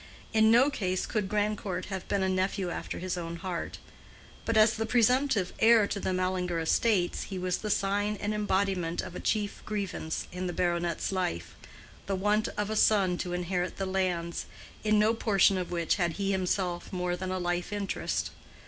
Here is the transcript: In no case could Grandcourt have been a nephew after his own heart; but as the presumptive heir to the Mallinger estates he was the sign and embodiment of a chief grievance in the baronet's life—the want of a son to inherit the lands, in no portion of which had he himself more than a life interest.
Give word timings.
In 0.33 0.49
no 0.49 0.71
case 0.71 1.05
could 1.05 1.29
Grandcourt 1.29 1.85
have 1.89 2.07
been 2.07 2.23
a 2.23 2.27
nephew 2.27 2.71
after 2.71 2.97
his 2.97 3.19
own 3.19 3.35
heart; 3.35 3.77
but 4.45 4.57
as 4.57 4.73
the 4.73 4.87
presumptive 4.87 5.53
heir 5.59 5.85
to 5.85 5.99
the 5.99 6.11
Mallinger 6.11 6.59
estates 6.59 7.25
he 7.25 7.37
was 7.37 7.59
the 7.59 7.69
sign 7.69 8.15
and 8.19 8.33
embodiment 8.33 9.03
of 9.03 9.15
a 9.15 9.19
chief 9.19 9.61
grievance 9.63 10.27
in 10.31 10.47
the 10.47 10.53
baronet's 10.53 11.11
life—the 11.11 12.15
want 12.15 12.47
of 12.57 12.71
a 12.71 12.75
son 12.75 13.19
to 13.19 13.33
inherit 13.33 13.77
the 13.77 13.85
lands, 13.85 14.47
in 14.83 14.97
no 14.97 15.13
portion 15.13 15.55
of 15.55 15.69
which 15.69 15.97
had 15.97 16.13
he 16.13 16.31
himself 16.31 16.91
more 16.91 17.15
than 17.15 17.29
a 17.29 17.37
life 17.37 17.71
interest. 17.71 18.31